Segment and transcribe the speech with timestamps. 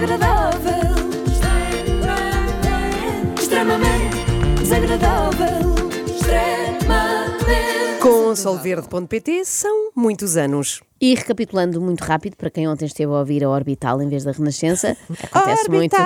[0.00, 0.72] desagradável.
[3.38, 4.16] Extremamente, extremamente
[4.60, 5.74] desagradável.
[6.06, 8.00] Extremamente.
[8.02, 10.82] Com solverde.pt são muitos anos.
[11.00, 14.32] E recapitulando muito rápido, para quem ontem esteve a ouvir a Orbital em vez da
[14.32, 14.96] Renascença,
[15.32, 15.96] acontece muito.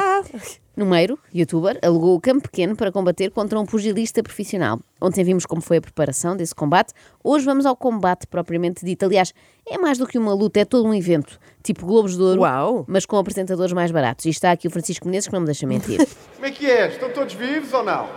[0.80, 4.80] Numeiro, youtuber, alugou o campo pequeno para combater contra um pugilista profissional.
[4.98, 6.94] Ontem vimos como foi a preparação desse combate.
[7.22, 9.04] Hoje vamos ao combate propriamente dito.
[9.04, 9.34] Aliás,
[9.68, 11.38] é mais do que uma luta, é todo um evento.
[11.62, 12.86] Tipo Globos de Ouro, Uau.
[12.88, 14.24] mas com apresentadores mais baratos.
[14.24, 15.98] E está aqui o Francisco Menezes que não me deixa mentir.
[16.34, 16.88] Como é que é?
[16.88, 18.08] Estão todos vivos ou não?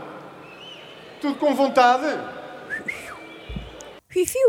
[1.20, 2.18] Tudo com vontade?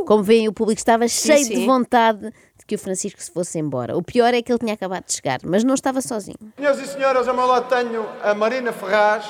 [0.07, 1.67] Como veem, o público estava cheio de sim.
[1.67, 3.97] vontade de que o Francisco se fosse embora.
[3.97, 6.37] O pior é que ele tinha acabado de chegar, mas não estava sozinho.
[6.57, 9.25] Senhoras e senhores, ao meu lado tenho a Marina Ferraz,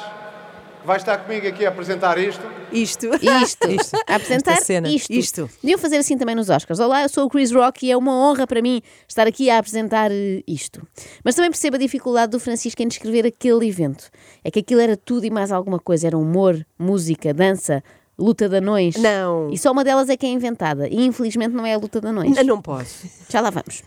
[0.80, 2.42] que vai estar comigo aqui a apresentar isto.
[2.70, 3.06] Isto.
[3.16, 3.96] Isto, Isto.
[4.06, 4.88] a apresentar Esta cena.
[4.88, 5.12] isto.
[5.12, 5.50] Isto.
[5.62, 6.78] Deviam fazer assim também nos Oscars.
[6.78, 9.58] Olá, eu sou o Chris Rock e é uma honra para mim estar aqui a
[9.58, 10.86] apresentar eh, isto.
[11.24, 14.10] Mas também percebo a dificuldade do Francisco em descrever aquele evento.
[14.44, 16.06] É que aquilo era tudo e mais alguma coisa.
[16.06, 17.82] Era humor, música, dança,
[18.18, 18.96] luta de anões.
[18.96, 19.50] Não.
[19.50, 20.88] E só uma delas é que é inventada.
[20.88, 22.36] E infelizmente não é a luta de anões.
[22.36, 23.06] Não, não posso.
[23.28, 23.82] Já lá vamos.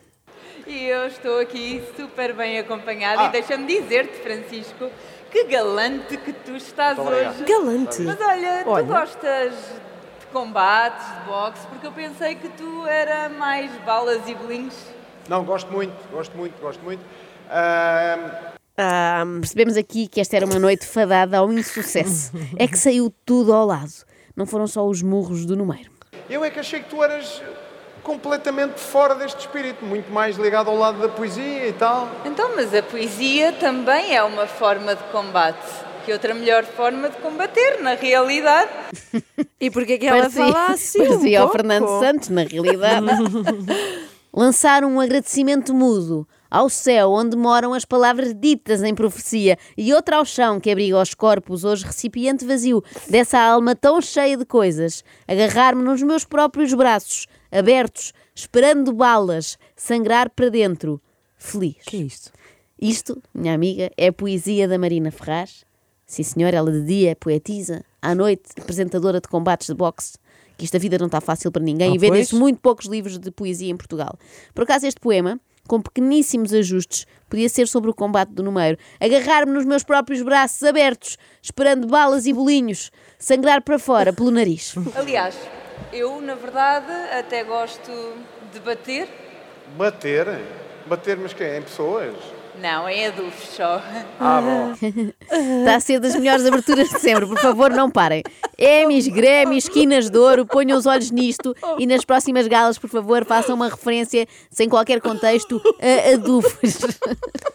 [0.65, 3.25] E eu estou aqui super bem acompanhada Ah.
[3.27, 4.89] e deixa-me dizer-te, Francisco,
[5.31, 7.43] que galante que tu estás Muito hoje.
[7.45, 8.01] Galante.
[8.01, 8.83] Mas olha, Olha.
[8.83, 9.53] tu gostas
[10.19, 14.75] de combates, de boxe, porque eu pensei que tu era mais balas e bolinhos.
[15.29, 17.01] Não, gosto muito, gosto muito, gosto muito.
[19.39, 22.31] Percebemos aqui que esta era uma noite fadada ao insucesso.
[22.57, 23.91] É que saiu tudo ao lado.
[24.37, 25.89] Não foram só os murros do número.
[26.29, 27.41] eu é que achei que tu eras
[28.03, 32.07] completamente fora deste espírito, muito mais ligado ao lado da poesia e tal.
[32.23, 35.65] Então, mas a poesia também é uma forma de combate.
[36.05, 38.69] Que outra melhor forma de combater, na realidade?
[39.59, 41.01] e porquê que ela fala assim?
[41.01, 41.57] um parecia ao pouco?
[41.57, 43.07] Fernando Santos, na realidade.
[44.31, 50.17] Lançar um agradecimento mudo ao céu onde moram as palavras ditas em profecia e outra
[50.17, 55.03] ao chão que abriga os corpos, hoje recipiente vazio dessa alma tão cheia de coisas.
[55.27, 61.01] Agarrar-me nos meus próprios braços, abertos, esperando balas, sangrar para dentro,
[61.37, 61.75] feliz.
[61.85, 62.31] que é isto?
[62.79, 65.65] Isto, minha amiga, é a poesia da Marina Ferraz.
[66.05, 70.13] Sim, senhor, ela de dia é poetisa, à noite, apresentadora de combates de boxe.
[70.57, 72.39] Que esta vida não está fácil para ninguém Ah, e vendem-se pois.
[72.39, 74.17] muito poucos livros de poesia em Portugal.
[74.55, 78.77] Por acaso, este poema, com pequeníssimos ajustes, podia ser sobre o combate do número.
[78.99, 84.73] Agarrar-me nos meus próprios braços abertos, esperando balas e bolinhos, sangrar para fora pelo nariz.
[84.95, 85.35] Aliás,
[85.91, 87.91] eu, na verdade, até gosto
[88.51, 89.07] de bater.
[89.77, 90.27] Bater?
[90.87, 91.57] Bater, mas quem?
[91.57, 92.15] Em pessoas?
[92.61, 93.81] Não, em adufos só.
[94.19, 94.73] Ah, bom.
[95.59, 97.27] Está a ser das melhores aberturas de sempre.
[97.27, 98.23] Por favor, não parem.
[98.57, 103.23] Emmys, Grêmios, esquinas de ouro, ponham os olhos nisto e nas próximas galas, por favor,
[103.25, 106.79] façam uma referência, sem qualquer contexto, a adufos.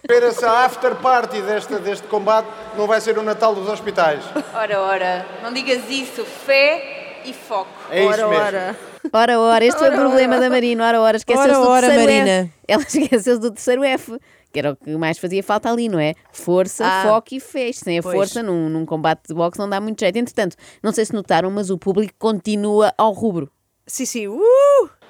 [0.02, 2.46] Espera-se a after party deste, deste combate,
[2.76, 4.22] não vai ser o Natal dos hospitais.
[4.54, 6.24] Ora, ora, não digas isso.
[6.24, 7.68] Fé e foco.
[7.90, 8.44] É isso ora, mesmo.
[8.44, 8.76] ora.
[9.12, 10.86] Ora, ora, este foi o problema da Marina.
[10.86, 12.40] Ora, ora, esqueceu-se Ora, do ora, terceiro Marina.
[12.42, 12.50] F.
[12.68, 14.18] Ela esqueceu-se do terceiro F.
[14.52, 16.14] Que era o que mais fazia falta ali, não é?
[16.32, 17.02] Força, Ah.
[17.06, 17.36] foco e.
[17.36, 18.14] Isto Sem a Pois.
[18.14, 20.16] força, num, num combate de boxe, não dá muito jeito.
[20.16, 23.50] Entretanto, não sei se notaram, mas o público continua ao rubro.
[23.86, 24.28] Sim, sim.
[24.28, 24.40] Uh!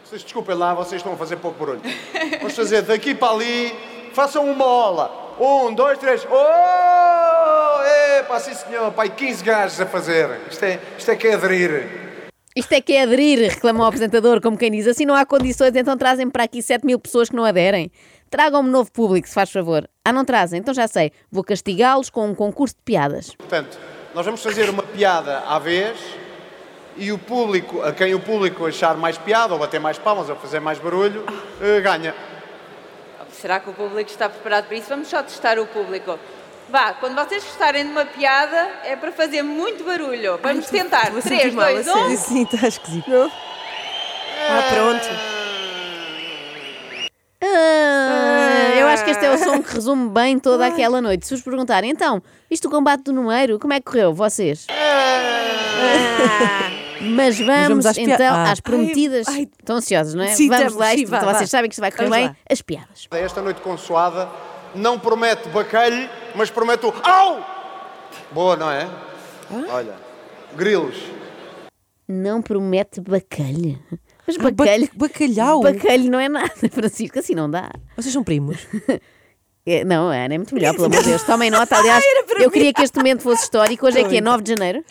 [0.05, 1.81] Vocês desculpem lá, vocês estão a fazer pouco barulho.
[2.39, 3.75] Vamos fazer daqui para ali,
[4.13, 5.35] façam uma ola.
[5.41, 6.27] Um, dois, três.
[6.31, 8.19] Oh!
[8.21, 10.29] Epá, sim senhor, pai, 15 gajos a fazer.
[10.51, 12.03] Isto é, isto é que é aderir.
[12.55, 14.87] Isto é que é aderir, reclamou o apresentador, como quem diz.
[14.87, 17.91] Assim não há condições, então trazem para aqui 7 mil pessoas que não aderem.
[18.33, 19.87] Tragam-me novo público, se faz favor.
[20.03, 20.59] Ah, não trazem?
[20.59, 21.13] Então já sei.
[21.31, 23.35] Vou castigá-los com um concurso de piadas.
[23.35, 23.79] Portanto,
[24.15, 25.99] nós vamos fazer uma piada à vez
[26.97, 30.37] e o público, a quem o público achar mais piada, ou bater mais palmas, ou
[30.37, 31.27] fazer mais barulho,
[31.61, 32.15] eh, ganha.
[33.33, 34.89] Será que o público está preparado para isso?
[34.89, 36.19] Vamos só testar o público.
[36.71, 40.39] Vá, quando vocês gostarem de uma piada, é para fazer muito barulho.
[40.43, 41.09] Vamos tentar.
[41.09, 42.07] Estou a 3, sentir mal, a 2, sério.
[42.07, 42.17] 1.
[42.17, 43.31] Sim, está esquisito.
[44.49, 45.33] Ah, pronto.
[47.45, 51.27] Ah, eu acho que este é o som que resume bem toda aquela noite.
[51.27, 54.13] Se vos perguntarem, então, isto o combate do número, como é que correu?
[54.15, 54.67] Vocês?
[57.01, 58.53] Mas vamos, vamos às então Ah.
[58.53, 59.27] às prometidas.
[59.29, 59.49] Ai, ai.
[59.59, 60.29] Estão ansiosos, não é?
[60.29, 61.39] Sim, vamos estamos, lá, sim, isto, vá, então vá.
[61.39, 62.27] vocês sabem que isto vai correr Vamos bem.
[62.29, 62.37] lá.
[62.49, 63.09] As piadas.
[63.11, 64.29] Esta noite consoada
[64.75, 67.45] não promete bacalho, mas promete o au!
[68.31, 68.89] Boa, não é?
[69.71, 69.95] Olha,
[70.57, 70.97] grilos.
[72.09, 73.79] Não promete bacalho.
[74.27, 74.89] Mas Ah, ba- bacalho.
[74.95, 75.61] bacalhau.
[75.63, 77.71] Bacalho não é nada, Francisco, assim não dá.
[77.97, 78.59] Vocês são primos?
[79.65, 81.23] É, não, a Ana é muito melhor, pelo amor de Deus.
[81.23, 82.05] Tomem nota, aliás,
[82.41, 82.51] eu mim.
[82.51, 83.87] queria que este momento fosse histórico.
[83.87, 84.85] Hoje é que é 9 de janeiro.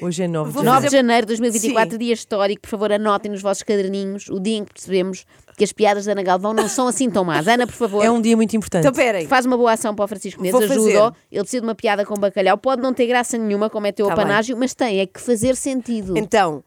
[0.00, 1.98] Hoje é 9 de Vou 9 fazer- de janeiro de 2024, Sim.
[1.98, 2.62] dia histórico.
[2.62, 5.24] Por favor, anotem nos vossos caderninhos o dia em que percebemos
[5.56, 7.46] que as piadas da Ana Galvão não são assim tão más.
[7.48, 8.04] Ana, por favor.
[8.04, 8.82] É um dia muito importante.
[8.86, 9.26] Então, peraí.
[9.26, 10.80] Faz uma boa ação para o Francisco Mendes, Vou fazer.
[10.98, 11.16] ajuda-o.
[11.30, 12.56] Ele precisa de uma piada com bacalhau.
[12.56, 14.24] Pode não ter graça nenhuma, como é teu Tá bem.
[14.24, 16.16] apanágio, mas tem é que fazer sentido.
[16.16, 16.62] Então,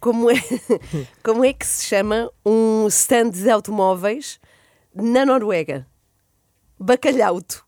[0.00, 0.34] como é,
[1.22, 4.38] como é que se chama um stand de automóveis
[4.94, 5.84] na Noruega?
[6.82, 7.64] Bacalhauto.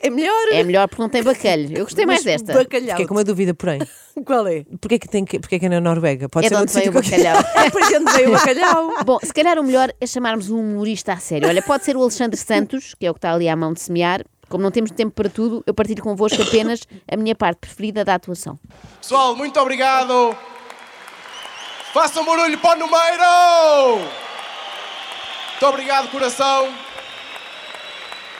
[0.00, 0.48] É melhor?
[0.52, 1.76] É melhor porque não tem bacalho.
[1.76, 2.52] Eu gostei mais desta.
[2.52, 2.90] Bacalhauto.
[2.90, 3.80] é É um é é com uma dúvida, porém.
[4.24, 4.64] Qual é?
[4.80, 6.28] Porquê que tem que, porquê que é na Noruega?
[6.28, 7.36] Pode É de onde veio o bacalhau.
[7.64, 8.94] Depois de onde veio o bacalhau.
[9.04, 11.48] Bom, se calhar o melhor é chamarmos um humorista a sério.
[11.48, 13.80] Olha, pode ser o Alexandre Santos, que é o que está ali à mão de
[13.80, 14.24] semear.
[14.48, 16.80] Como não temos tempo para tudo, eu partilho convosco apenas
[17.10, 18.58] a minha parte preferida da atuação.
[19.00, 20.34] Pessoal, muito obrigado.
[21.92, 23.98] Façam barulho para o número!
[25.50, 26.68] Muito obrigado, coração.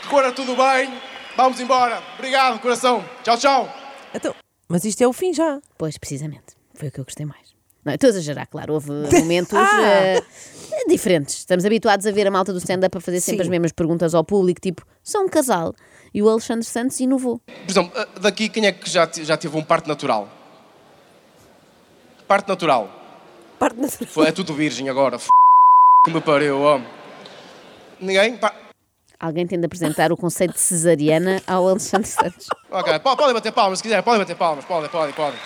[0.08, 0.90] Que corra tudo bem.
[1.36, 2.02] Vamos embora.
[2.16, 3.04] Obrigado, coração.
[3.22, 3.74] Tchau, tchau.
[4.14, 4.34] Então,
[4.68, 5.60] mas isto é o fim já.
[5.76, 6.56] Pois, precisamente.
[6.74, 7.54] Foi o que eu gostei mais.
[7.84, 8.74] Não, estou a exagerar, claro.
[8.74, 8.90] Houve
[9.20, 9.82] momentos Ah!
[9.82, 10.22] eh,
[10.88, 11.36] diferentes.
[11.38, 13.42] Estamos habituados a ver a malta do stand-up a fazer sempre Sim.
[13.42, 15.74] as mesmas perguntas ao público, tipo, são um casal.
[16.14, 17.38] E o Alexandre Santos inovou.
[17.46, 20.26] Por exemplo, eh, daqui quem é que já, já teve um parto natural?
[22.26, 22.90] Parte natural.
[23.58, 24.10] Parte natural.
[24.10, 25.16] Foi, é tudo virgem agora.
[25.16, 25.28] F...
[26.04, 26.80] que me pariu, ó.
[28.00, 28.36] Ninguém?
[28.38, 28.54] Pa-
[29.20, 32.46] Alguém tem de apresentar o conceito de cesariana ao Alexandre Santos.
[32.70, 35.38] Ok, po- podem bater palmas se quiser, podem bater palmas, podem, podem, podem.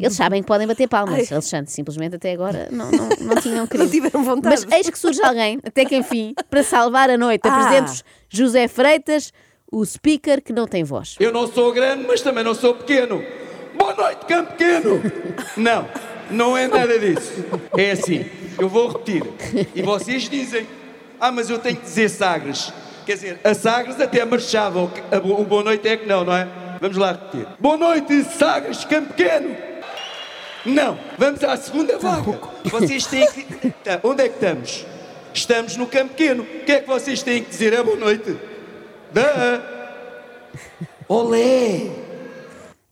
[0.00, 1.70] Eles sabem que podem bater palmas, Alexandre.
[1.70, 3.84] Simplesmente até agora não, não, não tinham querido.
[3.84, 4.64] Não tiveram vontade.
[4.66, 7.42] Mas eis que surge alguém, até que enfim, para salvar a noite.
[7.46, 7.54] Ah.
[7.56, 9.32] Apresento-vos José Freitas,
[9.70, 11.16] o speaker que não tem voz.
[11.18, 13.22] Eu não sou grande, mas também não sou pequeno.
[13.76, 15.02] Boa noite, campo pequeno!
[15.56, 15.86] Não,
[16.30, 17.32] não é nada disso.
[17.76, 18.24] É assim,
[18.58, 19.22] eu vou repetir.
[19.74, 20.66] E vocês dizem,
[21.20, 22.72] ah, mas eu tenho que dizer Sagres.
[23.04, 26.48] Quer dizer, a Sagres até marchava, o boa noite é que não, não é?
[26.80, 27.46] Vamos lá repetir.
[27.58, 29.56] Boa noite, Sagres, campo pequeno!
[30.64, 32.38] Não, vamos à segunda vaga.
[32.64, 33.70] Vocês têm que.
[33.84, 34.84] Tá, onde é que estamos?
[35.32, 36.42] Estamos no campo pequeno.
[36.42, 37.72] O que é que vocês têm que dizer?
[37.72, 38.36] É boa noite.
[39.12, 39.62] Da.
[41.08, 42.05] Olé!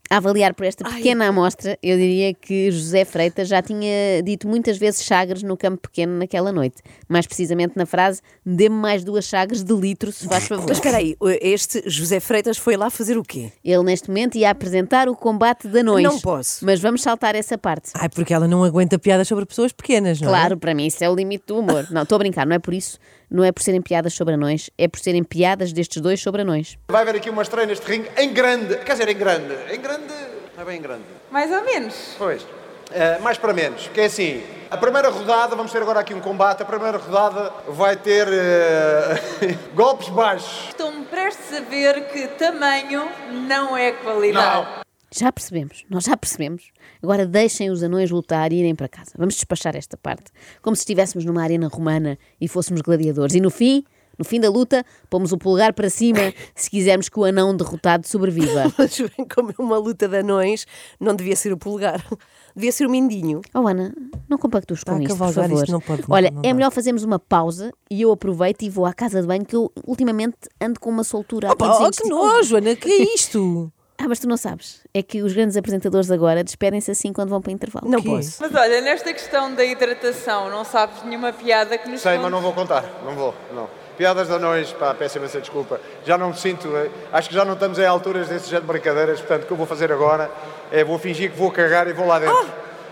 [0.09, 4.77] A avaliar por esta pequena amostra, eu diria que José Freitas já tinha dito muitas
[4.77, 6.83] vezes chagres no campo pequeno naquela noite.
[7.09, 10.65] Mais precisamente na frase: dê-me mais duas chagres de litro, se faz favor.
[10.67, 13.51] Mas espera aí, este José Freitas foi lá fazer o quê?
[13.63, 16.03] Ele neste momento ia apresentar o combate de anões.
[16.03, 16.63] Não posso.
[16.63, 17.91] Mas vamos saltar essa parte.
[17.95, 21.09] Ai, porque ela não aguenta piadas sobre pessoas pequenas, não Claro, para mim isso é
[21.09, 21.87] o limite do humor.
[21.89, 22.99] Não, estou a brincar, não é por isso,
[23.29, 26.77] não é por serem piadas sobre anões, é por serem piadas destes dois sobre anões.
[26.87, 28.77] Vai haver aqui uma estreia neste ringue em grande.
[28.77, 29.55] Quer dizer, em grande.
[29.71, 30.13] Em grande.
[30.55, 31.03] Não é bem grande.
[31.31, 32.15] Mais ou menos.
[32.17, 32.45] Pois.
[32.91, 33.87] Eh, mais para menos.
[33.87, 34.43] Que é assim.
[34.69, 36.61] A primeira rodada, vamos ter agora aqui um combate.
[36.61, 40.69] A primeira rodada vai ter eh, golpes baixos.
[40.69, 43.07] Estou-me prestes a ver que tamanho
[43.47, 44.84] não é qualidade.
[45.13, 46.71] Já percebemos, nós já percebemos.
[47.01, 49.11] Agora deixem os anões lutar e irem para casa.
[49.17, 50.25] Vamos despachar esta parte.
[50.61, 53.35] Como se estivéssemos numa arena romana e fôssemos gladiadores.
[53.35, 53.83] E no fim,
[54.17, 58.07] no fim da luta, pomos o polegar para cima se quisermos que o anão derrotado
[58.07, 58.63] sobreviva.
[58.77, 60.65] Mas bem, como é uma luta de anões,
[60.99, 62.03] não devia ser o polegar.
[62.55, 63.41] Devia ser o mindinho.
[63.53, 63.93] Oh Ana,
[64.29, 65.59] não compactues com Está a isto, por favor.
[65.63, 68.85] isto não pode- Olha, não é melhor fazermos uma pausa e eu aproveito e vou
[68.85, 71.51] à casa de banho que eu ultimamente ando com uma soltura.
[71.51, 73.69] Opa, oh, que nojo, Ana, que é isto?
[73.97, 74.81] Ah, mas tu não sabes.
[74.93, 77.89] É que os grandes apresentadores agora despedem-se assim quando vão para intervalo.
[77.89, 78.37] Não posso.
[78.41, 82.23] Mas olha, nesta questão da hidratação, não sabes nenhuma piada que nos Sei, conte?
[82.23, 82.83] mas não vou contar.
[83.05, 83.33] Não vou.
[83.53, 83.69] Não.
[83.97, 85.79] Piadas de anões, pá, peço imensa desculpa.
[86.05, 86.67] Já não me sinto.
[86.75, 89.19] eh, Acho que já não estamos em alturas desse género de brincadeiras.
[89.21, 90.29] Portanto, o que eu vou fazer agora
[90.71, 92.49] é vou fingir que vou cagar e vou lá dentro.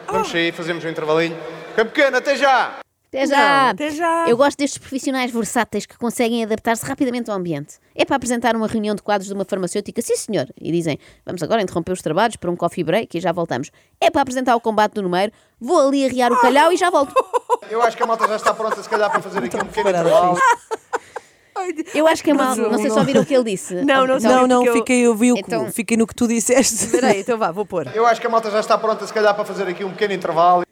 [0.08, 1.38] Vamos sair, fazemos um intervalinho.
[1.76, 2.83] Campo pequeno, até já!
[3.14, 3.38] Até já!
[3.64, 4.26] Não, até já.
[4.28, 7.76] Eu gosto destes profissionais versáteis que conseguem adaptar-se rapidamente ao ambiente.
[7.96, 11.44] É para apresentar uma reunião de quadros de uma farmacêutica, sim senhor, e dizem, vamos
[11.44, 13.70] agora interromper os trabalhos para um coffee break e já voltamos.
[14.02, 17.14] É para apresentar o combate do número, vou ali arriar o calhau e já volto.
[17.70, 19.90] Eu acho que a malta já está pronta, se calhar, para fazer aqui um pequeno
[19.90, 20.38] intervalo.
[21.94, 23.76] Eu acho que é mal, não sei se ouviram o que ele disse.
[23.76, 26.28] Não, não, Então, não, não, fiquei, eu vi o que- Então- fiquei no que tu
[26.28, 26.74] disseste.
[26.86, 27.88] Espera aí, então vá, vou pôr.
[27.96, 30.14] Eu acho que a malta já está pronta, se calhar, para fazer aqui um pequeno
[30.14, 30.64] intervalo.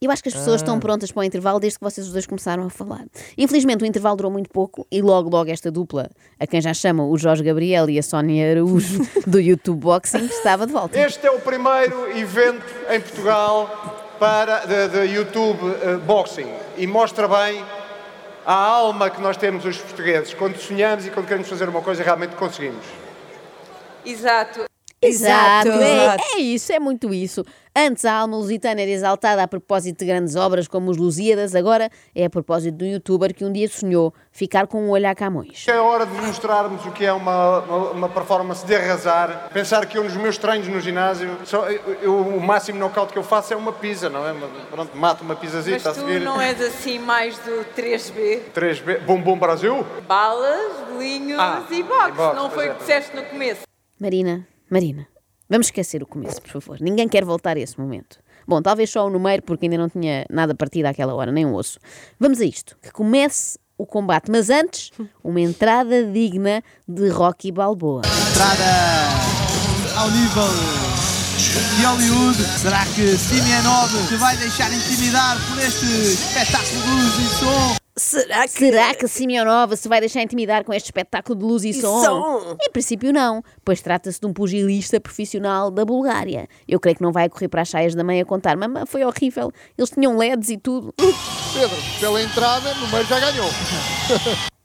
[0.00, 2.24] Eu acho que as pessoas estão prontas para o intervalo desde que vocês os dois
[2.24, 3.04] começaram a falar.
[3.36, 7.10] Infelizmente o intervalo durou muito pouco e logo, logo esta dupla, a quem já chamam
[7.10, 10.96] o Jorge Gabriel e a Sónia Araújo do YouTube Boxing, estava de volta.
[10.96, 17.26] Este é o primeiro evento em Portugal para, de, de YouTube eh, Boxing e mostra
[17.26, 17.64] bem
[18.46, 20.32] a alma que nós temos os portugueses.
[20.32, 22.86] Quando sonhamos e quando queremos fazer uma coisa, realmente conseguimos.
[24.06, 24.68] Exato.
[25.00, 27.44] Exato, Exato, é, é isso, é muito isso.
[27.76, 31.88] Antes a alma lusitana era exaltada a propósito de grandes obras como os Lusíadas, agora
[32.12, 35.14] é a propósito de um youtuber que um dia sonhou ficar com um olho a
[35.14, 35.64] Camões.
[35.68, 39.48] É hora de mostrarmos o que é uma, uma, uma performance de arrasar.
[39.54, 43.18] Pensar que eu nos meus treinos no ginásio, só, eu, eu- o máximo knockout que
[43.20, 44.34] eu faço é uma pizza, não é?
[44.72, 46.20] Pronto, mato uma pizzazita Mas a tu seguir.
[46.20, 48.40] não és assim mais do 3B?
[48.52, 48.98] 3B.
[49.04, 49.86] Bumbum Brasil?
[50.08, 52.08] Balas, bolinhos Ah, e boxe.
[52.08, 52.80] e boxe, não foi é, o que é.
[52.80, 53.60] disseste no começo.
[54.00, 55.06] Marina, Marina,
[55.48, 56.80] vamos esquecer o começo, por favor.
[56.80, 58.18] Ninguém quer voltar a esse momento.
[58.46, 61.54] Bom, talvez só o número, porque ainda não tinha nada partido àquela hora, nem um
[61.54, 61.78] osso.
[62.18, 64.90] Vamos a isto, que comece o combate, mas antes,
[65.22, 68.02] uma entrada digna de Rocky Balboa.
[68.30, 68.64] entrada
[69.96, 70.48] ao nível
[71.76, 72.38] de Hollywood.
[72.60, 77.77] Será que Simianov se vai deixar intimidar por este espetáculo de luz e som?
[77.98, 78.48] Será que.
[78.50, 82.02] Será que Simeonova se vai deixar intimidar com este espetáculo de luz e, E som?
[82.02, 82.56] som?
[82.60, 86.48] Em princípio não, pois trata-se de um pugilista profissional da Bulgária.
[86.66, 89.04] Eu creio que não vai correr para as saias da mãe a contar, mamãe, foi
[89.04, 90.94] horrível, eles tinham LEDs e tudo.
[91.54, 93.48] Pedro, pela entrada, no meio já ganhou.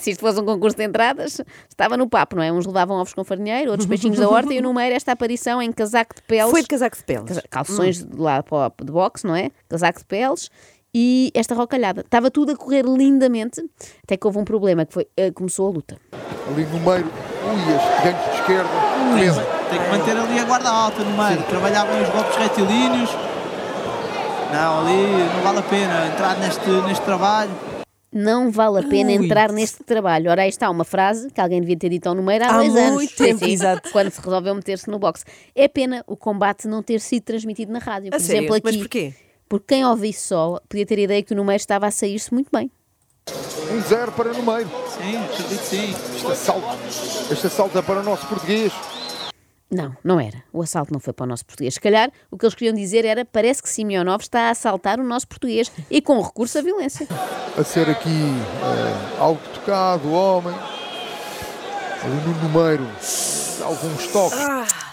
[0.00, 2.50] Se isto fosse um concurso de entradas, estava no papo, não é?
[2.50, 5.70] Uns levavam ovos com farinheiro, outros peixinhos da horta e o número esta aparição em
[5.70, 6.50] casaco de peles.
[6.50, 7.40] Foi de casaco de peles.
[7.48, 8.42] Calções de lá
[8.82, 9.52] de boxe, não é?
[9.68, 10.50] Casaco de peles
[10.98, 12.00] e esta rocalhada.
[12.00, 13.62] Estava tudo a correr lindamente,
[14.02, 15.98] até que houve um problema, que foi, eh, começou a luta.
[16.48, 18.70] Ali no meio, ui, este gancho de esquerda.
[19.18, 21.42] Pedro, Tem que manter ali a guarda alta no meio.
[21.42, 23.10] Trabalhar bem os golpes retilíneos.
[24.50, 27.50] Não, ali não vale a pena entrar neste, neste trabalho.
[28.10, 29.16] Não vale a pena Ui.
[29.26, 30.30] entrar neste trabalho.
[30.30, 32.74] Ora, aí está uma frase que alguém devia ter dito ao número há, Há dois
[32.74, 32.92] anos.
[32.94, 33.90] muito tempo, Sim, exato.
[33.92, 35.24] Quando se resolveu meter-se no boxe.
[35.54, 38.08] É pena o combate não ter sido transmitido na rádio.
[38.10, 38.38] Por A sério?
[38.44, 38.64] exemplo, aqui.
[38.64, 39.12] Mas porquê?
[39.48, 42.48] Porque quem ouvisse só podia ter a ideia que o número estava a sair-se muito
[42.52, 42.70] bem.
[43.70, 44.68] um zero para no meio.
[44.88, 45.94] Sim, acredito sim.
[46.14, 46.66] Este assalto,
[47.32, 48.72] este assalto é para o nosso português.
[49.70, 50.44] Não, não era.
[50.52, 51.74] O assalto não foi para o nosso português.
[51.74, 55.04] Se calhar, o que eles queriam dizer era parece que Simeonov está a assaltar o
[55.04, 57.06] nosso português e com recurso à violência.
[57.58, 60.54] A ser aqui eh, algo tocado, homem.
[62.02, 62.86] Ali no número,
[63.64, 64.38] alguns toques.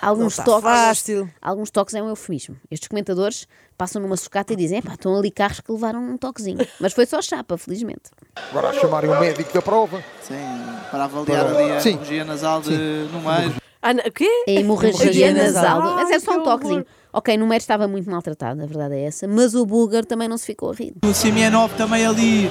[0.07, 0.63] Alguns está toques.
[0.63, 1.29] fácil.
[1.41, 2.55] Alguns toques é um eufemismo.
[2.69, 6.59] Estes comentadores passam numa sucata e dizem: "Epá, estão ali carros que levaram um toquezinho.
[6.79, 8.11] Mas foi só chapa, felizmente.
[8.49, 10.03] Agora a chamarem o médico da prova.
[10.21, 10.33] Sim,
[10.91, 11.89] para avaliar Para- ali a Sim.
[11.91, 12.71] hemorragia nasal de,
[13.11, 13.55] no meio.
[13.81, 14.45] Ah, o quê?
[14.47, 15.79] A hemorragia Hemorragia nasal.
[15.81, 15.95] nasal.
[15.95, 16.79] Mas é só um que toquezinho.
[16.79, 16.87] horror.
[17.11, 19.27] Ok, no meio estava muito maltratado, a verdade é essa.
[19.27, 20.93] Mas o búlgaro também não se ficou a rir.
[21.03, 22.49] O Simianov também ali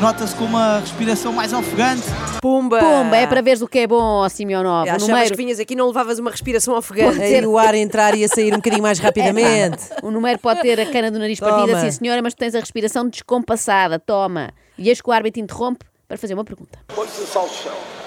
[0.00, 2.02] nota-se com uma respiração mais ofegante.
[2.40, 2.78] Pumba!
[2.80, 4.88] Pumba, é para veres o que é bom, ó Simeonov.
[4.88, 7.20] O Achavas número, que vinhas aqui e não levavas uma respiração ofegante.
[7.20, 9.84] Aí o ar entrar e a sair um bocadinho mais rapidamente.
[10.02, 11.52] o número pode ter a cana do nariz Toma.
[11.52, 13.98] partida, sim senhora, mas tu tens a respiração descompassada.
[13.98, 14.50] Toma.
[14.78, 16.78] E eis que o árbitro interrompe para fazer uma pergunta.
[16.94, 18.00] Quantos assaltos são?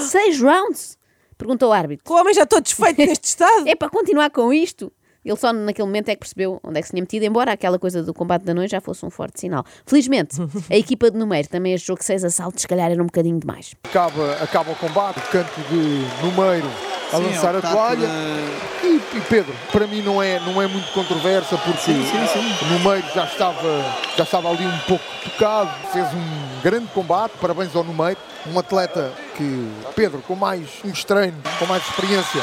[0.00, 0.96] Seis rounds?
[1.36, 2.10] Perguntou o árbitro.
[2.12, 3.68] O homem já todo desfeito neste estado.
[3.68, 4.90] É para continuar com isto?
[5.24, 7.78] Ele só naquele momento é que percebeu onde é que se tinha metido, embora aquela
[7.78, 9.64] coisa do combate da noite já fosse um forte sinal.
[9.86, 10.36] Felizmente,
[10.70, 13.74] a equipa de número também achou que seis assaltos, se calhar, era um bocadinho demais.
[13.84, 16.68] Acaba, acaba o combate, canto de número
[17.12, 18.08] a Sim, lançar é a toalha.
[18.08, 22.26] de- E, e Pedro, para mim não é, não é muito controversa porque Sim, sim,
[22.26, 22.64] sim.
[22.72, 23.84] no meio já estava,
[24.16, 29.12] já estava ali um pouco tocado, fez um grande combate, parabéns ao Numeiro, um atleta
[29.36, 32.42] que, Pedro, com mais uns treinos, com mais experiência,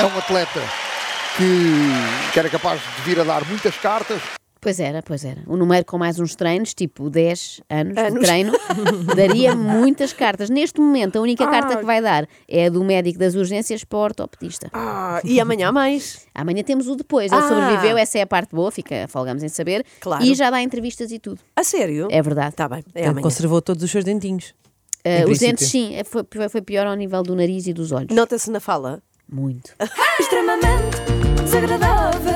[0.00, 0.60] é um atleta
[1.36, 4.20] que, que era capaz de vir a dar muitas cartas.
[4.62, 5.40] Pois era, pois era.
[5.46, 8.20] O número com mais uns treinos, tipo 10 anos, de Anos.
[8.26, 8.52] treino,
[9.16, 10.50] daria muitas cartas.
[10.50, 13.96] Neste momento, a única carta que vai dar é a do médico das urgências para
[13.98, 14.68] o ortopedista.
[14.74, 16.26] Ah, e amanhã mais.
[16.34, 17.32] Amanhã temos o depois.
[17.32, 17.48] Ele Ah.
[17.48, 19.82] sobreviveu, essa é a parte boa, fica, folgamos em saber.
[19.98, 20.22] Claro.
[20.22, 21.40] E já dá entrevistas e tudo.
[21.56, 22.08] A sério?
[22.10, 22.50] É verdade.
[22.50, 23.22] Está bem, é Ele amanhã.
[23.22, 24.52] conservou todos os seus dentinhos.
[24.98, 25.46] Uh, os princípio.
[25.48, 28.14] dentes, sim, é- foi, foi pior ao nível do nariz e dos olhos.
[28.14, 29.02] Nota-se na fala.
[29.26, 29.70] Muito.
[30.20, 31.09] Extremamente
[31.50, 32.30] desagradável.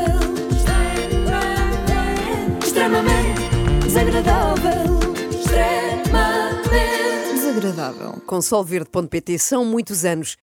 [2.60, 3.48] Extremamente
[3.84, 4.98] desagradável.
[5.30, 6.68] Extremamente
[7.32, 8.20] desagradável.
[8.26, 10.36] Com solverde.pt são muitos anos